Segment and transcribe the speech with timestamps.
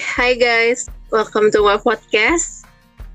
[0.00, 2.64] hi guys, welcome to my podcast.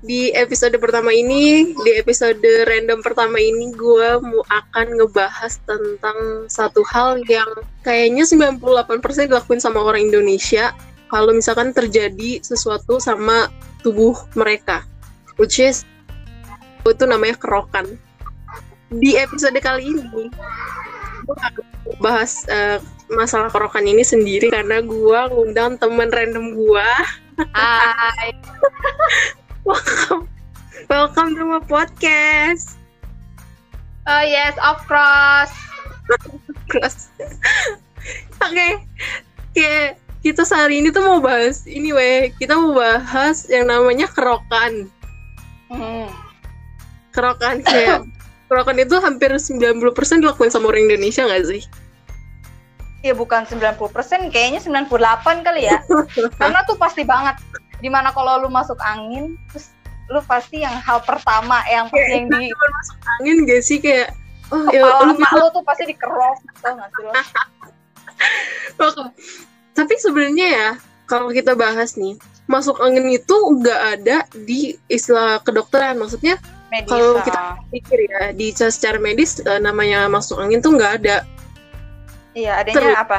[0.06, 6.86] Di episode pertama ini, di episode random pertama ini, gue mau akan ngebahas tentang satu
[6.86, 7.48] hal yang
[7.82, 8.62] kayaknya 98%
[9.26, 10.70] dilakuin sama orang Indonesia
[11.10, 13.50] kalau misalkan terjadi sesuatu sama
[13.82, 14.86] tubuh mereka,
[15.42, 15.82] which is
[16.86, 17.98] itu namanya kerokan.
[18.94, 20.30] Di episode kali ini,
[21.98, 22.78] bahas uh,
[23.10, 26.90] masalah kerokan ini sendiri karena gue ngundang temen random gue.
[27.54, 28.30] Hai.
[29.68, 30.30] welcome,
[30.90, 32.78] welcome to my podcast.
[34.06, 35.54] Oh yes, of course.
[36.70, 37.10] Cross.
[38.38, 38.72] Oke, okay.
[39.50, 42.30] kayak kita sehari ini tuh mau bahas ini weh.
[42.38, 44.86] Kita mau bahas yang namanya kerokan.
[45.66, 46.06] Hmm.
[47.10, 48.06] Kerokan kayak
[48.46, 51.62] kerokan itu hampir 90% dilakuin sama orang Indonesia nggak sih?
[53.02, 55.78] Ya bukan 90%, kayaknya 98 kali ya.
[56.40, 57.38] Karena tuh pasti banget.
[57.78, 59.70] Di mana kalau lu masuk angin, terus
[60.06, 64.14] lu pasti yang hal pertama yang pasti yang di masuk angin gak sih kayak
[64.54, 67.12] oh ya lu, lu tuh pasti dikerok gitu nggak sih lo?
[69.76, 70.68] Tapi sebenarnya ya
[71.10, 72.14] kalau kita bahas nih
[72.46, 76.38] masuk angin itu nggak ada di istilah kedokteran maksudnya
[76.70, 81.22] medis kalau kita pikir ya di secara medis uh, namanya masuk angin tuh nggak ada.
[82.36, 83.18] Iya adanya Terus, apa?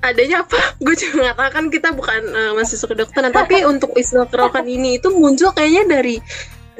[0.00, 0.60] Adanya apa?
[0.84, 4.96] Gue juga nggak tahu kan kita bukan uh, mahasiswa kedokteran tapi untuk istilah kerokan ini
[4.96, 6.16] itu muncul kayaknya dari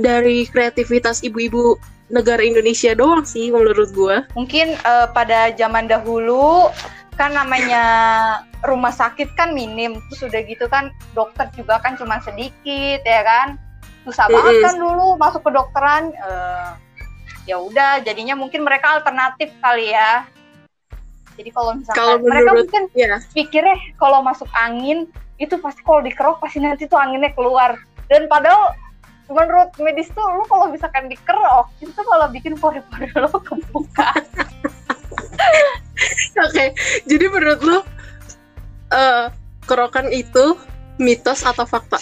[0.00, 1.76] dari kreativitas ibu-ibu
[2.10, 6.72] negara Indonesia doang sih menurut gue mungkin uh, pada zaman dahulu
[7.14, 7.84] kan namanya
[8.64, 10.00] rumah sakit kan minim.
[10.08, 13.60] Terus udah gitu kan dokter juga kan cuma sedikit ya kan
[14.06, 14.36] susah mm -hmm.
[14.36, 16.72] banget kan dulu masuk ke dokteran uh,
[17.48, 20.24] ya udah jadinya mungkin mereka alternatif kali ya
[21.38, 23.16] jadi kalau misalkan kalau mereka menurut, mungkin ya.
[23.32, 25.08] pikirnya kalau masuk angin
[25.40, 27.80] itu pasti kalau dikerok pasti nanti tuh anginnya keluar
[28.12, 28.76] dan padahal
[29.30, 34.10] menurut medis tuh lu kalau misalkan dikerok itu kalau bikin pori-pori lo kebuka
[36.40, 36.68] Oke, okay.
[37.04, 37.78] jadi menurut lu
[38.94, 39.28] uh,
[39.68, 40.56] kerokan itu
[40.96, 42.00] mitos atau fakta?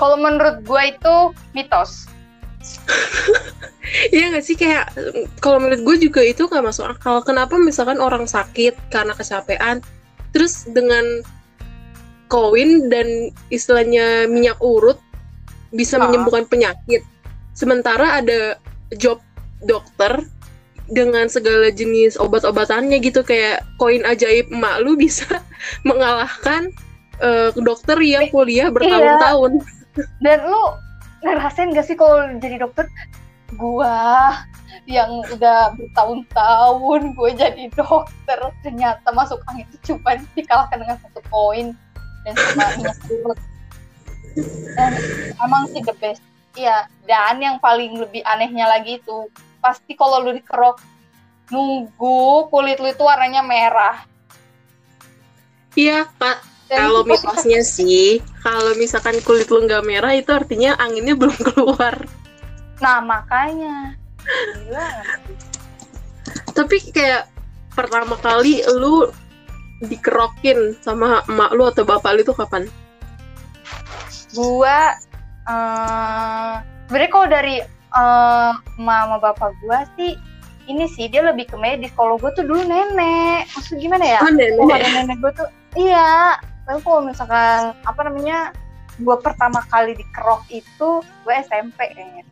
[0.00, 1.14] Kalau menurut gue itu
[1.52, 2.08] mitos.
[4.14, 4.94] Iya gak sih kayak
[5.42, 7.26] kalau menurut gue juga itu gak masuk akal.
[7.26, 9.82] Kenapa misalkan orang sakit karena kecapean,
[10.30, 11.02] terus dengan
[12.30, 14.94] koin dan istilahnya minyak urut
[15.74, 16.06] bisa ah.
[16.06, 17.02] menyembuhkan penyakit.
[17.58, 18.62] Sementara ada
[18.94, 19.18] job
[19.66, 20.22] dokter
[20.90, 25.26] dengan segala jenis obat-obatannya gitu kayak koin ajaib emak lu bisa
[25.88, 26.70] mengalahkan
[27.18, 29.58] uh, dokter yang kuliah bertahun-tahun.
[29.58, 29.74] Iya
[30.22, 30.62] dan lu
[31.20, 32.86] ngerasain gak sih kalau jadi dokter?
[33.58, 34.30] Gua
[34.86, 41.76] yang udah bertahun-tahun gue jadi dokter ternyata masuk angin itu cuma dikalahkan dengan satu poin.
[42.24, 43.38] Dan cuma minyak urut
[44.78, 44.92] dan
[45.42, 46.22] emang sih the best.
[46.58, 49.30] Iya dan yang paling lebih anehnya lagi itu
[49.62, 50.82] pasti kalau lu dikerok
[51.50, 54.02] nunggu kulit lu itu warnanya merah.
[55.78, 61.34] Iya pak kalau mitosnya sih, kalau misalkan kulit lu nggak merah itu artinya anginnya belum
[61.50, 62.06] keluar.
[62.78, 63.98] Nah makanya.
[64.22, 64.88] Gila.
[66.54, 67.26] Tapi kayak
[67.74, 69.10] pertama kali lu
[69.82, 72.70] dikerokin sama emak lu atau bapak lu itu kapan?
[74.30, 74.94] Gua
[75.50, 77.56] uh, sebenarnya kalau dari
[77.98, 80.14] uh, mama bapak gua sih
[80.70, 81.90] ini sih dia lebih ke medis.
[81.98, 83.50] Kalau gue tuh dulu nenek.
[83.58, 84.18] Maksud gimana ya?
[84.22, 84.54] Oh, nenek.
[84.62, 86.38] Oh, nenek gue tuh iya
[86.70, 88.54] tapi kalau misalkan apa namanya
[89.02, 92.22] gue pertama kali dikerok itu gue SMP kayaknya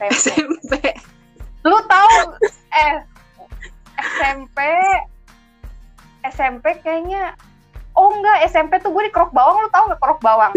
[0.00, 0.16] SMP.
[0.16, 0.72] SMP.
[1.68, 2.32] lu tahu
[2.72, 3.04] eh
[4.16, 4.58] SMP
[6.32, 7.36] SMP kayaknya
[7.92, 10.48] Oh enggak, SMP tuh gue dikerok bawang, lu tau gak kerok bawang?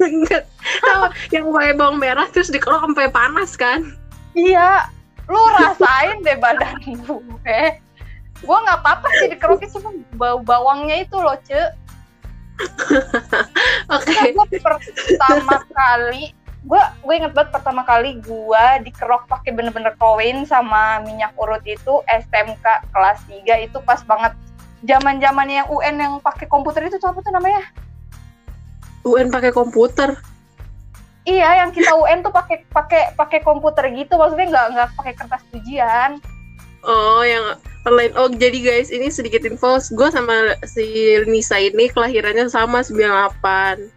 [0.00, 0.48] enggak,
[0.80, 1.04] tahu
[1.36, 3.92] yang pakai bawang merah terus dikerok sampai panas kan?
[4.32, 4.88] Iya,
[5.28, 7.60] lu rasain deh badan gue.
[8.40, 11.60] Gue nggak apa-apa sih dikerokin cuma bau bawangnya itu loh, Ce.
[13.96, 14.10] Oke.
[14.10, 14.34] Okay.
[14.34, 16.34] Gue pertama kali,
[16.66, 22.02] gue gue inget banget pertama kali gue dikerok pakai bener-bener koin sama minyak urut itu
[22.10, 24.34] SMK kelas 3 itu pas banget
[24.86, 27.62] zaman zamannya yang UN yang pakai komputer itu apa tuh namanya?
[29.06, 30.18] UN pakai komputer.
[31.28, 35.42] Iya, yang kita UN tuh pakai pakai pakai komputer gitu, maksudnya nggak nggak pakai kertas
[35.52, 36.16] ujian.
[36.86, 37.58] Oh, yang
[37.88, 38.12] online.
[38.14, 39.80] Oh, jadi guys, ini sedikit info.
[39.96, 43.88] Gue sama si Nisa ini kelahirannya sama 98.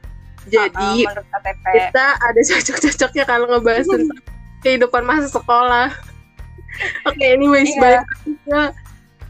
[0.49, 4.23] Jadi, uh, uh, kita ada cocok-cocoknya kalau ngebahas tentang
[4.65, 5.91] kehidupan masa sekolah.
[7.07, 8.01] Oke, okay, anyways, yeah.
[8.01, 8.03] balik
[8.47, 8.61] ke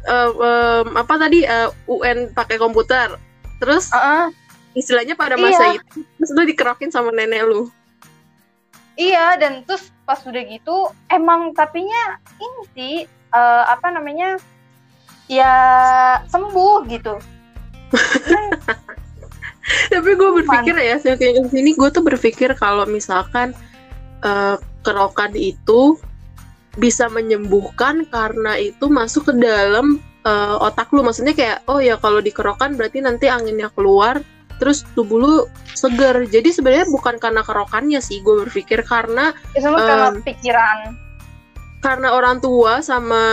[0.08, 3.18] uh, um, apa tadi uh, UN pakai komputer.
[3.62, 4.34] terus Uh-uh.
[4.74, 5.78] istilahnya pada masa Iya.
[5.78, 7.69] itu terus lu dikerokin sama nenek lu
[8.98, 12.96] Iya, dan terus pas udah gitu emang tapinya ini sih
[13.31, 14.39] eh, apa namanya
[15.31, 15.54] ya
[16.28, 17.16] sembuh gitu.
[19.92, 23.56] Tapi gue berpikir ya semakin sini gue tuh berpikir kalau misalkan
[24.24, 25.95] eh, kerokan itu
[26.80, 32.19] bisa menyembuhkan karena itu masuk ke dalam eh, otak lu maksudnya kayak oh ya kalau
[32.19, 34.19] dikerokan berarti nanti anginnya keluar
[34.62, 35.36] terus tubuh lu
[35.74, 40.78] seger jadi sebenarnya bukan karena kerokannya sih gue berpikir karena itu mah karena pikiran.
[41.81, 43.24] Karena orang tua sama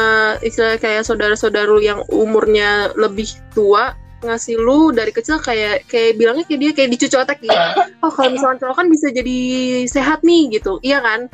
[0.40, 3.92] istilah kayak saudara-saudara lu yang umurnya lebih tua
[4.24, 7.54] ngasih lu dari kecil kayak kayak bilangnya kayak dia kayak dicuci otak gitu.
[8.02, 9.38] Oh kalau misalkan kerokan bisa jadi
[9.86, 11.30] sehat nih gitu, iya kan?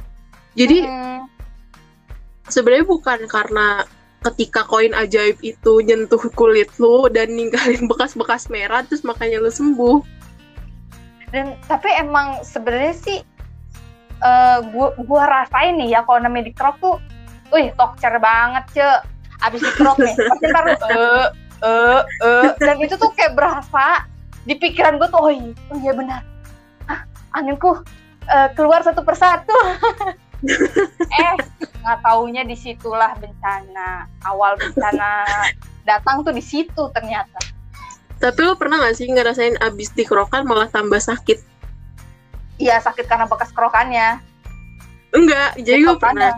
[0.59, 1.25] Jadi Mm,
[2.51, 3.89] sebenarnya bukan karena
[4.25, 10.01] ketika koin ajaib itu nyentuh kulit lu dan ninggalin bekas-bekas merah terus makanya lu sembuh.
[11.35, 13.19] dan tapi emang sebenarnya sih
[14.23, 16.97] eh gua gua rasain nih ya kalau namanya dikerok tuh,
[17.51, 18.89] wih tokcer banget ce.
[19.43, 20.77] Abis dikerok nih, pasti ntar eh
[21.65, 24.07] eh eh dan itu tuh kayak berasa
[24.45, 26.21] di pikiran gue tuh oh iya, oh iya benar.
[26.87, 27.01] Ah,
[27.33, 27.81] anginku
[28.29, 29.57] eh, keluar satu persatu.
[31.25, 31.35] eh
[31.85, 35.25] nggak taunya di situlah bencana awal bencana
[35.85, 37.41] datang tuh di situ ternyata.
[38.21, 41.54] Tapi lu pernah gak sih ngerasain abis dikerokan malah tambah sakit?
[42.59, 44.23] Iya sakit karena bekas kerokannya.
[45.15, 46.35] Enggak, jadi gue pernah.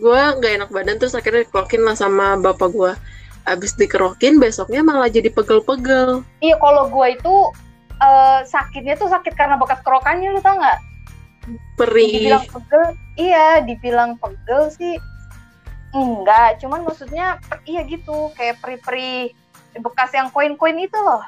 [0.00, 2.92] Gue nggak enak badan terus akhirnya dikerokin lah sama bapak gue
[3.48, 7.34] abis dikerokin besoknya malah jadi pegel-pegel Iya kalau gue itu
[8.00, 10.78] eh, sakitnya tuh sakit karena bekas kerokannya lu tau nggak?
[11.80, 12.84] perih Dibilang pegel,
[13.16, 14.94] iya dibilang pegel sih
[15.96, 16.60] enggak.
[16.60, 19.32] Cuman maksudnya iya gitu kayak peri-peri
[19.80, 21.24] bekas yang koin-koin itu loh.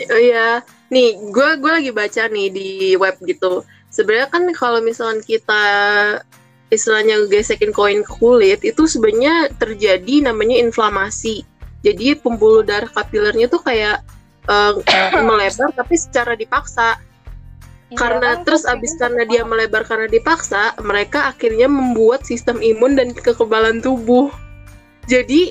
[0.00, 3.62] oh iya nih gue gue lagi baca nih di web gitu.
[3.90, 5.64] Sebenarnya kan kalau misalkan kita
[6.70, 11.46] istilahnya gesekin koin ke kulit itu sebenarnya terjadi namanya inflamasi.
[11.82, 14.02] Jadi pembuluh darah kapilernya tuh kayak
[14.46, 14.72] eh,
[15.28, 16.98] melebar tapi secara dipaksa.
[17.90, 22.94] Iya, karena kan terus abis karena dia melebar karena dipaksa mereka akhirnya membuat sistem imun
[22.94, 24.30] dan kekebalan tubuh.
[25.10, 25.50] Jadi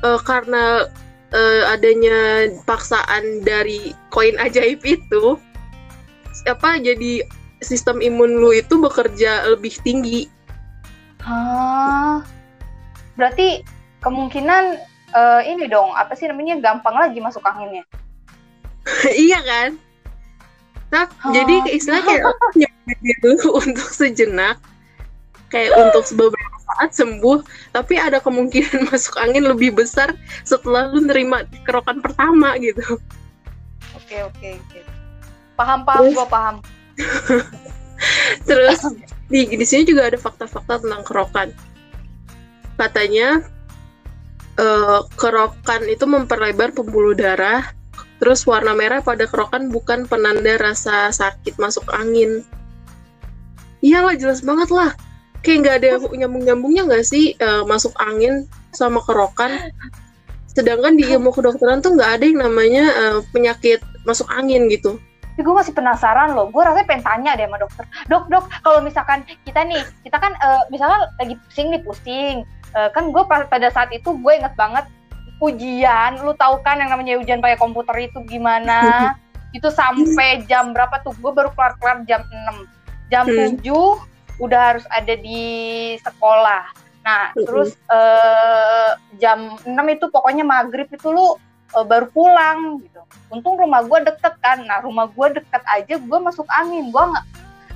[0.00, 0.88] eh, karena
[1.30, 2.18] eh, adanya
[2.62, 5.38] paksaan dari koin ajaib itu
[6.46, 7.24] apa jadi
[7.58, 10.30] sistem imun lu itu bekerja lebih tinggi
[11.26, 12.22] Ah,
[13.18, 13.66] berarti
[13.98, 14.78] kemungkinan
[15.10, 17.82] eh, ini dong apa sih namanya gampang lagi masuk anginnya.
[19.26, 19.68] iya kan
[20.86, 21.34] nah, Oh.
[21.34, 22.22] jadi istilah kayak
[22.54, 24.62] nyampe dulu untuk sejenak
[25.50, 27.40] kayak untuk beberapa saat sembuh
[27.72, 30.12] tapi ada kemungkinan masuk angin lebih besar
[30.44, 33.00] setelah lu nerima kerokan pertama gitu
[33.96, 34.80] Oke oke oke.
[35.58, 36.14] Paham paham Terus?
[36.14, 36.56] gue paham.
[38.48, 38.80] terus
[39.26, 41.48] di di sini juga ada fakta-fakta tentang kerokan
[42.76, 43.42] katanya
[44.60, 47.72] eh, kerokan itu memperlebar pembuluh darah
[48.20, 52.44] terus warna merah pada kerokan bukan penanda rasa sakit masuk angin
[53.84, 54.92] iyalah jelas banget lah
[55.46, 59.70] kayak nggak ada nyambung-nyambungnya nggak sih eh, masuk angin sama kerokan
[60.50, 64.98] sedangkan di ilmu kedokteran tuh nggak ada yang namanya eh, penyakit masuk angin gitu
[65.36, 66.48] Tapi gue masih penasaran loh.
[66.48, 67.84] Gue rasanya pengen tanya deh sama dokter.
[68.08, 72.36] Dok dok, kalau misalkan kita nih, kita kan eh, misalkan lagi pusing nih pusing.
[72.72, 74.88] Eh, kan gue pada saat itu gue inget banget
[75.44, 76.24] ujian.
[76.24, 79.12] Lu tahu kan yang namanya ujian pakai komputer itu gimana?
[79.60, 81.12] itu sampai jam berapa tuh?
[81.20, 83.60] Gue baru kelar kelar jam 6 Jam Hmm.
[83.60, 85.42] 7 udah harus ada di
[86.00, 86.64] sekolah.
[87.06, 87.46] Nah, Mm-mm.
[87.46, 88.90] terus eh,
[89.22, 91.38] jam 6 itu pokoknya maghrib itu lu
[91.72, 93.00] eh, baru pulang gitu.
[93.30, 94.66] Untung rumah gue deket kan.
[94.66, 96.90] Nah, rumah gue deket aja gue masuk angin.
[96.90, 97.26] Gue nggak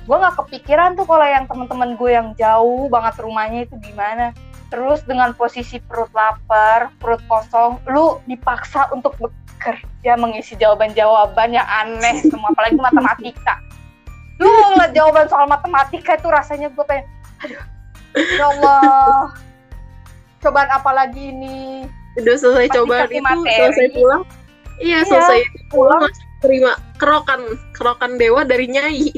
[0.01, 4.35] gue nggak kepikiran tuh kalau yang temen-temen gue yang jauh banget rumahnya itu gimana.
[4.71, 12.23] Terus dengan posisi perut lapar, perut kosong, lu dipaksa untuk bekerja mengisi jawaban-jawaban yang aneh
[12.23, 13.59] semua, apalagi matematika.
[14.91, 17.05] Jawaban soal matematika itu rasanya gue pengen,
[17.41, 17.63] aduh,
[18.15, 19.31] ya Allah,
[20.43, 21.87] cobaan apa lagi ini?
[22.19, 23.55] udah selesai cobaan itu materi.
[23.55, 24.21] selesai pulang
[24.83, 25.39] iya Iya, selesai
[25.71, 26.03] pulang
[26.43, 29.15] terima kerokan kerokan dewa dari nyai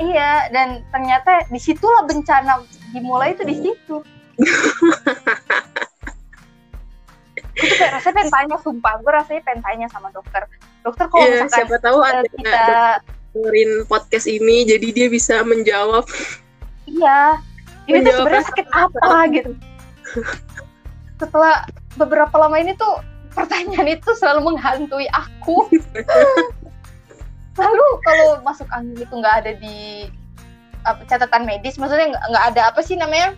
[0.00, 2.64] Iya, dan ternyata di situlah bencana
[2.96, 4.00] dimulai itu di situ.
[7.60, 8.96] tuh kayak rasanya pengen tanya, sumpah.
[9.04, 10.48] Gue rasanya pengen tanya sama dokter.
[10.80, 12.64] Dokter kalau Iya, misalkan siapa tahu eh, ada kita,
[13.30, 16.06] dengerin podcast ini jadi dia bisa menjawab.
[16.90, 17.38] Iya,
[17.86, 19.50] ini tuh menjawab sebenarnya rasa sakit apa gitu.
[21.20, 21.54] Setelah
[21.94, 22.98] beberapa lama ini tuh
[23.30, 25.70] pertanyaan itu selalu menghantui aku.
[27.54, 30.08] Lalu kalau masuk angin itu nggak ada di
[30.82, 33.36] apa, catatan medis maksudnya nggak ada apa sih namanya?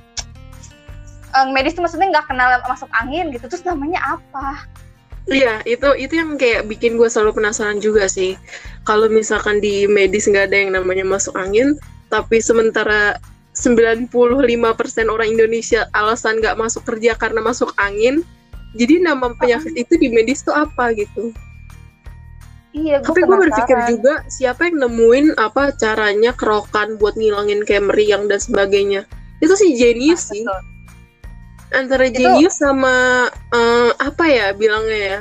[1.53, 4.69] Medis itu maksudnya nggak kenal masuk angin gitu terus namanya apa
[5.31, 8.35] Iya, itu itu yang kayak bikin gue selalu penasaran juga sih.
[8.83, 11.79] Kalau misalkan di medis nggak ada yang namanya masuk angin,
[12.11, 13.23] tapi sementara
[13.55, 14.11] 95%
[15.07, 18.27] orang Indonesia alasan nggak masuk kerja karena masuk angin,
[18.75, 21.31] jadi nama penyakit itu di medis tuh apa gitu.
[22.73, 28.27] iya Tapi gue berpikir juga siapa yang nemuin apa caranya kerokan buat ngilangin kayak meriang
[28.27, 29.05] dan sebagainya.
[29.45, 30.43] Itu sih jenius sih.
[31.73, 35.21] Antara Itu- jenius sama eh, apa ya bilangnya ya?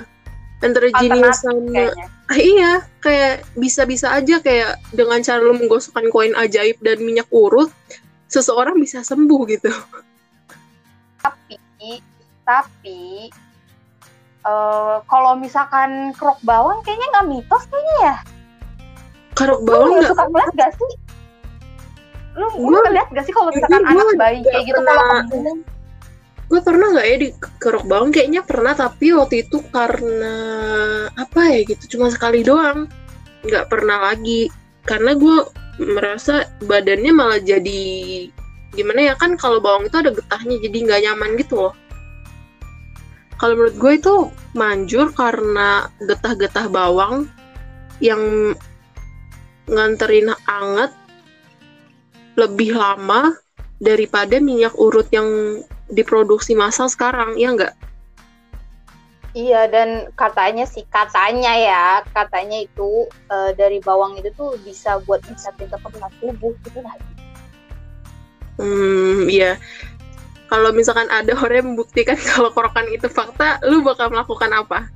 [0.61, 2.05] Antara jenius sama kayaknya.
[2.31, 2.71] Ah, iya,
[3.03, 7.67] kayak bisa-bisa aja kayak dengan cara lu menggosokkan koin ajaib dan minyak urut,
[8.31, 9.67] seseorang bisa sembuh gitu.
[11.19, 11.59] tapi
[12.41, 13.29] tapi
[14.41, 18.15] eh, kalau misalkan kerok bawang kayaknya nggak mitos kayaknya ya
[19.37, 20.91] Karok lu bawang nggak suka ngeliat gak sih
[22.31, 25.19] lu Gua- ngeliat gak sih kalau misalkan anak bayi kayak gitu kalau
[26.51, 27.29] gue pernah nggak ya di
[27.63, 28.11] kerok bawang?
[28.11, 30.35] Kayaknya pernah tapi waktu itu karena
[31.15, 32.91] apa ya gitu cuma sekali doang.
[33.47, 34.51] Nggak pernah lagi.
[34.83, 35.47] Karena gue
[35.79, 38.27] merasa badannya malah jadi
[38.75, 41.75] gimana ya kan kalau bawang itu ada getahnya jadi nggak nyaman gitu loh.
[43.39, 44.15] Kalau menurut gue itu
[44.53, 47.31] manjur karena getah-getah bawang
[48.03, 48.53] yang
[49.71, 50.91] nganterin anget
[52.35, 53.33] lebih lama
[53.81, 57.75] daripada minyak urut yang diproduksi massal sekarang, ya nggak?
[59.31, 65.23] Iya dan katanya sih katanya ya katanya itu eh, dari bawang itu tuh bisa buat
[65.23, 66.99] meningkatin kekuatan tubuh gitu lah.
[68.59, 69.55] Hmm, iya.
[70.51, 74.91] Kalau misalkan ada orang yang membuktikan kalau korokan itu fakta, lu bakal melakukan apa?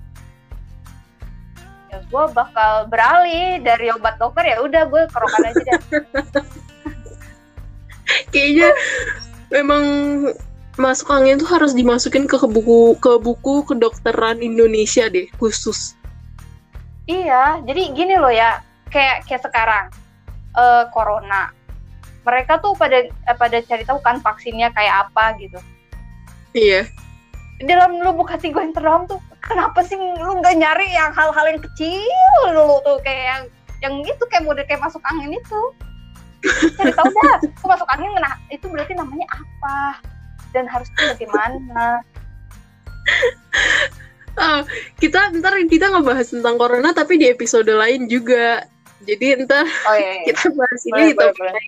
[1.87, 5.79] Ya gue bakal beralih dari obat dokter ya udah gue kerokan aja deh.
[8.35, 8.69] Kayaknya
[9.47, 9.83] memang
[10.75, 15.95] masuk angin tuh harus dimasukin ke buku ke buku kedokteran Indonesia deh khusus.
[17.05, 19.87] iya jadi gini loh ya kayak kayak sekarang
[20.55, 21.53] eh corona
[22.25, 25.59] mereka tuh pada eh, pada cari tahu kan vaksinnya kayak apa gitu.
[26.55, 26.89] Iya.
[27.63, 31.61] dalam lubuk hati gue yang terdalam tuh kenapa sih lu nggak nyari yang hal-hal yang
[31.63, 33.43] kecil dulu tuh kayak yang
[33.79, 35.61] yang itu kayak model kayak masuk angin itu
[36.75, 37.39] cari tahu dah
[37.71, 40.03] masuk angin nah itu berarti namanya apa
[40.55, 41.99] dan harusnya bagaimana.
[44.35, 44.67] Ah,
[44.99, 48.67] kita ntar kita ngebahas tentang corona tapi di episode lain juga.
[49.03, 50.23] Jadi ntar oh iya, iya.
[50.31, 51.63] kita bahas ini Boleh, boleh,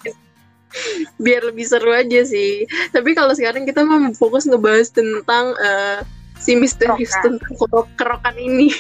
[1.20, 2.68] biar lebih seru aja sih.
[2.92, 6.00] Tapi kalau sekarang kita mau fokus ngebahas tentang eh,
[6.40, 8.72] si misterius tentang kerok- kerokan ini.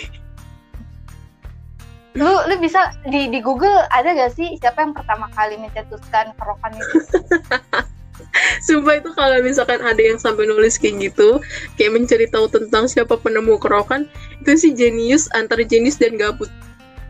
[2.18, 6.74] Lu lu bisa di di Google ada gak sih siapa yang pertama kali mencetuskan kerokan
[6.76, 6.98] itu
[8.65, 11.41] sumpah itu kalau misalkan ada yang sampai nulis kayak gitu
[11.75, 14.06] kayak mencari tahu tentang siapa penemu kerokan
[14.41, 16.50] itu sih jenius antara jenius dan gabut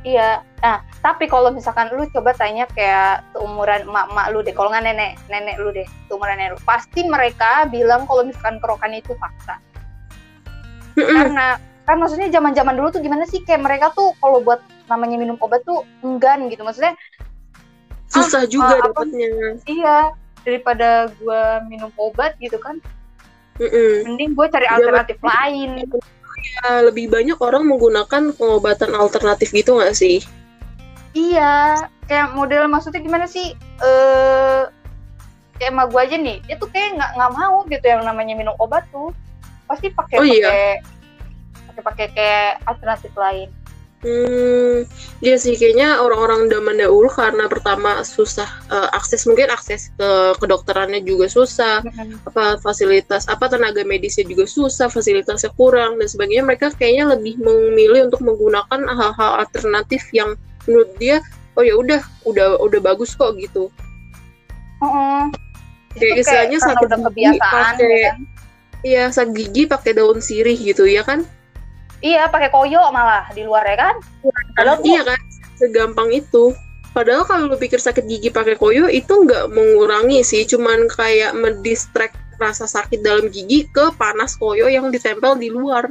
[0.07, 0.39] Iya.
[0.63, 5.19] Nah, tapi kalau misalkan lu coba tanya kayak seumuran emak-emak lu deh, kalau nggak nenek,
[5.27, 9.59] nenek lu deh, seumuran nenek lu, pasti mereka bilang kalau misalkan kerokan itu fakta.
[10.95, 15.35] Karena kan maksudnya zaman-zaman dulu tuh gimana sih kayak mereka tuh kalau buat namanya minum
[15.43, 16.63] obat tuh enggan gitu.
[16.63, 16.95] Maksudnya
[18.07, 19.29] susah juga ah, apa- dapatnya
[19.67, 19.97] iya
[20.47, 22.79] daripada gua minum obat gitu kan,
[23.59, 24.07] Mm-mm.
[24.07, 25.69] mending gue cari Iya, alternatif lain.
[26.37, 30.23] Ya, lebih banyak orang menggunakan pengobatan alternatif gitu nggak sih
[31.11, 33.57] Iya, kayak model maksudnya gimana sih?
[33.81, 34.61] Eh
[35.57, 38.53] kayak emak gue aja nih, dia tuh kayak nggak nggak mau gitu yang namanya minum
[38.61, 39.09] obat tuh,
[39.65, 40.77] pasti pakai Oh, pakai iya?
[41.65, 43.49] pakai pakai kayak alternatif lain.
[43.97, 44.85] Hmm,
[45.25, 51.01] iya sih kayaknya orang-orang zaman dahulu karena pertama susah eh, akses mungkin akses ke kedokterannya
[51.01, 51.81] juga susah,
[52.29, 56.45] apa fasilitas apa tenaga medisnya juga susah, fasilitasnya kurang dan sebagainya.
[56.45, 60.37] Mereka kayaknya lebih memilih untuk menggunakan hal-hal alternatif yang
[60.69, 61.17] menurut dia
[61.57, 63.73] oh ya udah udah udah bagus kok gitu.
[64.77, 65.23] Heeh.
[65.97, 68.19] Kayak istilahnya sakit gigi kebiasaan pakai ya kan?
[68.85, 71.25] iya sakit gigi pakai daun sirih gitu ya kan?
[71.97, 73.95] Iya, pakai koyo malah di luar ya kan?
[74.53, 75.19] Padahal iya kan?
[75.57, 76.53] Segampang itu.
[76.93, 80.45] Padahal kalau lu pikir sakit gigi pakai koyo itu nggak mengurangi sih.
[80.45, 85.89] Cuman kayak mendistract rasa sakit dalam gigi ke panas koyo yang ditempel di luar.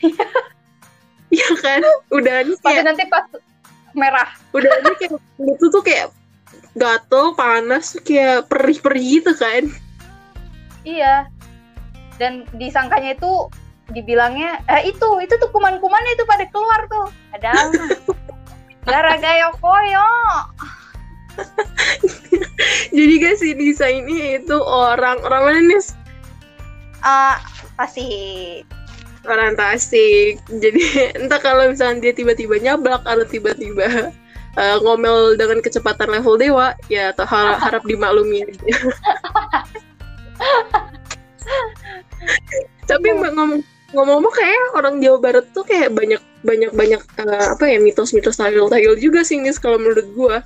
[1.26, 1.82] Iya kan?
[2.14, 3.26] Udah Tapi kayak nanti pas
[3.98, 4.30] merah.
[4.54, 5.18] udah ini kayak
[5.58, 6.14] itu tuh kayak
[6.78, 9.66] gatel panas kayak perih-perih gitu kan?
[10.86, 11.26] Iya.
[12.16, 13.50] Dan disangkanya itu
[13.96, 17.52] dibilangnya eh itu itu tuh kuman-kumannya itu pada keluar tuh ada
[18.86, 20.08] gara-gara koyo
[22.96, 25.84] Jadi guys si Nisa ini itu orang orang mana nih?
[27.04, 27.36] ah
[27.76, 28.08] pasti
[29.26, 30.38] Orang Tasik.
[30.48, 30.82] Jadi
[31.18, 34.14] entah kalau misalnya dia tiba-tiba nyablak atau tiba-tiba
[34.56, 38.74] eh, ngomel dengan kecepatan level dewa, ya atau har- harap dimaklumi aja.
[42.86, 47.78] Tapi ngomong ngomong-ngomong kayak orang Jawa Barat tuh kayak banyak banyak banyak eh, apa ya
[47.78, 50.36] mitos-mitos tahil-tahil juga sih Nis kalau menurut gua.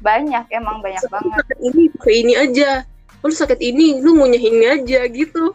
[0.00, 1.44] banyak emang banyak banget.
[1.44, 2.88] sakit ini pakai ini aja.
[3.20, 5.52] Lu sakit ini lu ngunyah ini aja gitu.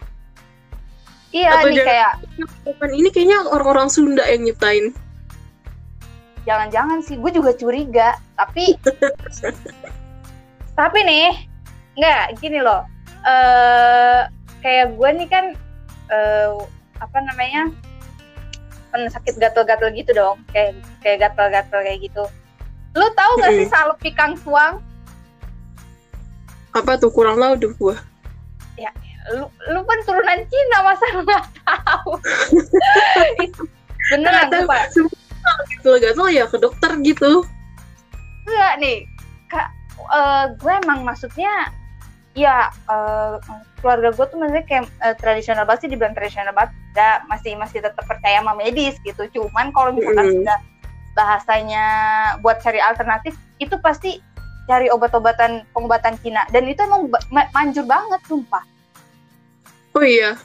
[1.34, 2.12] Iya Atau nih kayak
[2.78, 4.94] kan ini kayaknya orang-orang Sunda yang nyiptain.
[6.46, 8.78] Jangan-jangan sih gue juga curiga tapi
[10.80, 11.34] tapi nih
[11.98, 12.86] nggak gini loh
[13.26, 14.30] eh
[14.62, 15.46] kayak gue nih kan
[16.14, 16.54] eh
[17.04, 17.72] apa namanya
[18.92, 22.24] pernah sakit gatel-gatel gitu dong kayak kayak gatel-gatel kayak gitu.
[22.96, 23.76] Lu tahu gak sih Mm-mm.
[23.76, 24.80] salep pikang suang?
[26.72, 27.96] Apa tuh kurang tahu deh gua.
[29.34, 32.12] Lu lu kan turunan Cina masa lu nggak tahu?
[34.14, 37.42] Beneran Nggak gue pak tahu, gitu gatel ya ke dokter gitu.
[38.46, 38.98] Enggak nih
[39.50, 41.74] kak eh, gue emang maksudnya
[42.38, 43.34] ya eh,
[43.82, 47.84] keluarga gue tuh maksudnya kayak eh, tradisional banget sih dibilang tradisional banget ya masih masih
[47.84, 49.28] tetap percaya sama medis gitu.
[49.36, 50.36] Cuman kalau misalkan Mm.
[50.42, 50.58] sudah
[51.16, 51.86] bahasanya
[52.40, 54.20] buat cari alternatif itu pasti
[54.66, 56.48] cari obat-obatan pengobatan Cina.
[56.50, 58.64] Dan itu emang ma- manjur banget sumpah.
[59.94, 60.40] Oh iya?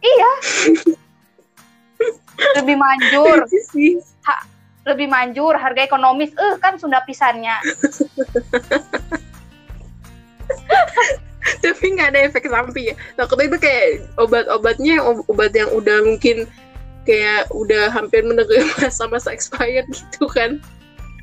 [0.00, 0.30] Iya.
[2.60, 3.48] Lebih manjur.
[3.48, 3.92] Iya sih.
[4.84, 6.36] Lebih manjur harga ekonomis.
[6.36, 7.56] Eh kan Sunda pisannya
[11.64, 12.96] tapi nggak ada efek samping ya.
[13.14, 13.86] Takutnya itu kayak
[14.16, 16.48] obat-obatnya ob- obat yang udah mungkin
[17.04, 20.56] kayak udah hampir menegur masa-masa expired gitu kan.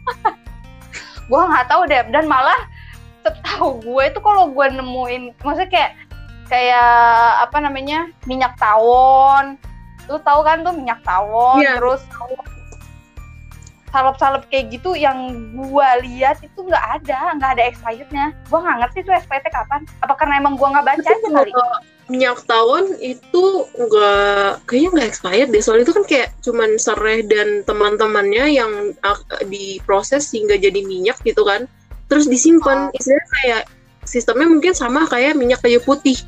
[1.30, 2.58] Gue nggak tahu deh dan malah
[3.22, 5.92] setahu gue itu kalau gue nemuin maksudnya kayak
[6.50, 6.92] kayak
[7.40, 9.56] apa namanya minyak tawon.
[10.10, 11.80] Lu tahu kan tuh minyak tawon Iya.
[11.80, 12.02] terus
[13.92, 19.00] salep-salep kayak gitu yang gue lihat itu nggak ada nggak ada expirednya gue nggak ngerti
[19.04, 19.82] tuh expirednya kapan.
[20.00, 21.52] Apa karena emang gue nggak baca kali
[22.12, 23.44] minyak tawon itu
[23.80, 25.64] nggak kayaknya nggak expired deh.
[25.64, 31.48] Soalnya itu kan kayak cuman serai dan teman-temannya yang ak- diproses hingga jadi minyak gitu
[31.48, 31.72] kan.
[32.12, 32.92] Terus disimpan.
[32.92, 33.64] Istilahnya kayak
[34.04, 36.20] sistemnya mungkin sama kayak minyak kayu putih.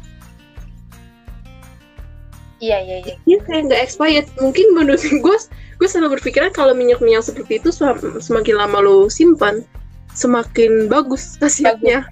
[2.63, 3.15] Iya iya iya.
[3.27, 5.37] Iya kayak nggak expired mungkin menurut gue
[5.83, 9.67] gue selalu berpikiran kalau minyak-minyak seperti itu sem- semakin lama lo simpan
[10.15, 12.07] semakin bagus khasiatnya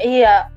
[0.00, 0.48] iya.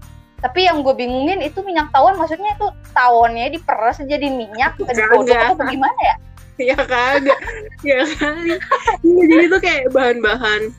[0.44, 5.56] Tapi yang gue bingungin itu minyak tawon maksudnya itu tawonnya diperes jadi minyak digodok Kagak.
[5.56, 6.16] atau gimana ya?
[6.60, 7.40] Ya kagak.
[7.82, 8.60] Ya kali
[9.08, 10.76] Iya, jadi itu kayak bahan-bahan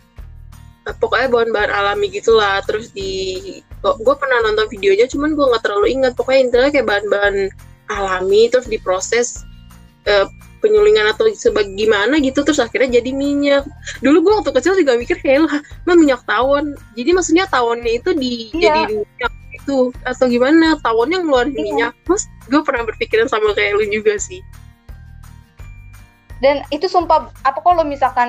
[1.00, 3.40] pokoknya bahan-bahan alami gitulah terus di
[3.80, 6.12] gue pernah nonton videonya cuman gue nggak terlalu ingat.
[6.12, 7.36] Pokoknya intinya kayak bahan-bahan
[7.88, 9.48] alami terus diproses
[10.04, 10.28] eh,
[10.64, 13.68] penyulingan atau sebagaimana gitu terus akhirnya jadi minyak.
[14.00, 16.72] Dulu gue waktu kecil juga mikir kayak lah mah minyak tawon.
[16.96, 18.88] Jadi maksudnya tawonnya itu di Iya.
[18.88, 20.80] jadi minyak itu atau gimana?
[20.80, 21.60] Tawonnya ngeluarin Iya.
[21.60, 21.92] minyak.
[22.08, 24.40] Terus gue pernah berpikiran sama kayak lu juga sih.
[26.42, 28.28] Dan itu sumpah apa kalau misalkan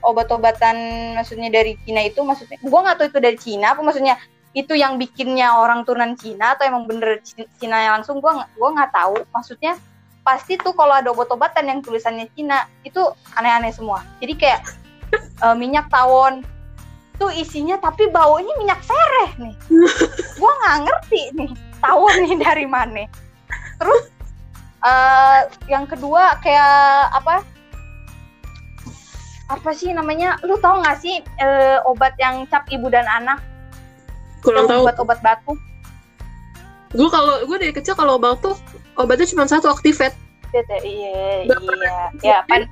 [0.00, 0.76] obat-obatan
[1.18, 4.16] maksudnya dari Cina itu maksudnya gua nggak tahu itu dari Cina apa maksudnya
[4.56, 8.68] itu yang bikinnya orang turunan Cina atau emang bener Ci- Cina yang langsung nggak gua
[8.72, 9.16] nggak tahu.
[9.36, 9.76] Maksudnya
[10.22, 13.02] pasti tuh kalau ada obat-obatan yang tulisannya Cina itu
[13.34, 14.06] aneh-aneh semua.
[14.22, 14.60] Jadi kayak
[15.18, 16.46] eh, minyak tawon.
[17.20, 19.54] Tuh isinya tapi baunya minyak sereh nih.
[20.40, 21.50] Gua nggak ngerti nih
[21.82, 23.04] tawon nih dari mana.
[23.78, 24.04] Terus
[24.86, 27.42] eh, yang kedua kayak apa?
[29.50, 30.40] Apa sih namanya?
[30.48, 33.42] Lu tau gak sih eh, obat yang cap ibu dan anak?
[34.40, 34.88] Kurang tahu.
[34.88, 35.58] obat-obat batuk?
[36.96, 38.56] Gue kalau gue dari kecil kalau batuk
[38.96, 40.12] obatnya cuma satu aktifet
[40.52, 41.56] Gitu, iya iya.
[42.20, 42.68] ya pan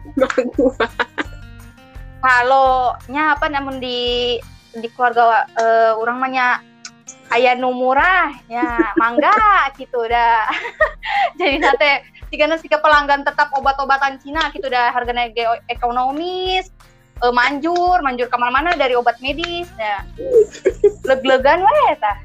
[2.21, 3.49] kalau nya apa?
[3.49, 4.37] Namun di
[4.77, 6.61] di keluarga eh, orang mahnya
[7.33, 9.33] ayah nu murah ya mangga
[9.81, 10.45] gitu dah.
[11.41, 14.93] Jadi nate jika nasi pelanggan tetap obat-obatan Cina gitu dah.
[14.93, 15.33] Harganya
[15.73, 16.69] ekonomis
[17.25, 20.05] eh, manjur manjur ke mana-mana dari obat medis ya
[21.09, 22.19] leg-legan weh tah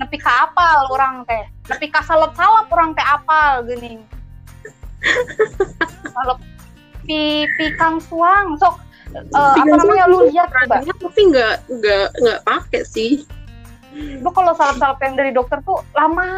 [0.00, 1.44] nepi ka apal orang teh.
[1.72, 4.02] Nepi ka salep-salep orang teh apal gini.
[6.12, 6.38] Salep.
[7.06, 8.58] Pi pikang suang.
[8.58, 8.76] Sok
[9.14, 13.22] eh, apa namanya lu lihat coba tapi nggak nggak nggak pakai sih.
[14.20, 16.28] Lu kalau salep-salep yang dari dokter tuh lama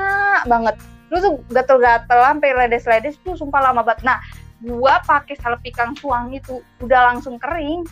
[0.46, 0.76] banget.
[1.08, 4.04] Lu tuh gatel-gatel sampai ledes-ledes tuh sumpah lama banget.
[4.04, 4.18] Nah
[4.60, 7.86] gua pakai salep ikan suang itu udah langsung kering.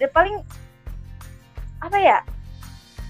[0.00, 0.40] Dia paling
[1.82, 2.18] apa ya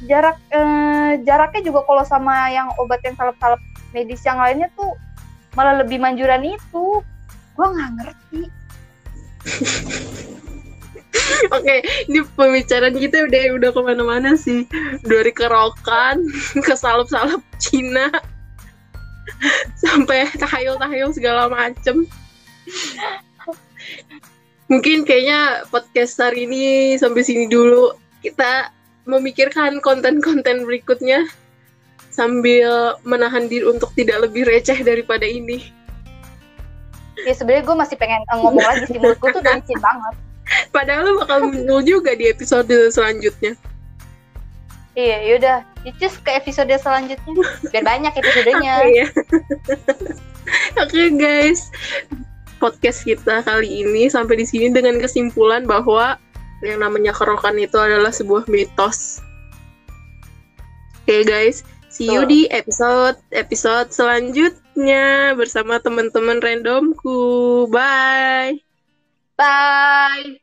[0.06, 3.60] jarak eh, jaraknya juga kalau sama yang obat yang salep-salep
[3.94, 4.96] medis yang lainnya tuh
[5.54, 6.84] malah lebih manjuran itu
[7.54, 8.42] gua nggak ngerti
[11.52, 14.64] Oke, ini pembicaraan kita udah udah ke mana-mana sih.
[15.04, 16.24] Dari kerokan
[16.66, 18.08] ke salep-salep Cina
[19.84, 22.08] sampai tahayul-tahayul segala macem.
[24.72, 27.92] Mungkin kayaknya podcast hari ini sampai sini dulu.
[28.24, 28.72] Kita
[29.04, 31.26] memikirkan konten-konten berikutnya
[32.12, 35.72] sambil menahan diri untuk tidak lebih receh daripada ini.
[37.22, 40.14] ya sebenarnya gue masih pengen eh, ngomong lagi sih menurut gue tuh udah licin banget
[40.74, 43.54] Padahal lu bakal muncul juga di episode selanjutnya.
[44.98, 49.06] iya yaudah Icus ke episode selanjutnya biar banyak episodenya Oke ya.
[50.82, 51.70] Oke guys,
[52.58, 56.18] podcast kita kali ini sampai di sini dengan kesimpulan bahwa
[56.62, 59.20] yang namanya kerokan itu adalah sebuah mitos.
[61.02, 62.30] Oke guys, see you Betul.
[62.30, 67.66] di episode episode selanjutnya bersama teman-teman randomku.
[67.68, 68.62] Bye.
[69.34, 70.42] bye